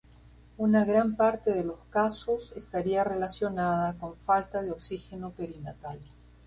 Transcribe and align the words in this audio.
Una 0.57 0.83
gran 0.83 1.15
parte 1.15 1.53
de 1.53 1.63
los 1.63 1.83
casos 1.91 2.53
estaría 2.57 3.03
relacionada 3.03 3.93
con 3.99 4.15
falta 4.17 4.63
de 4.63 4.71
oxígeno 4.71 5.29
perinatal. 5.29 5.99